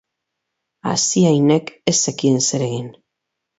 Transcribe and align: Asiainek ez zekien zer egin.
Asiainek 0.91 1.69
ez 1.93 1.95
zekien 2.09 2.43
zer 2.49 2.67
egin. 2.71 2.91